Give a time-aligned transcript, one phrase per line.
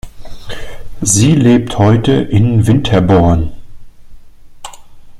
[1.01, 3.51] Sie lebt heute in Winterborn.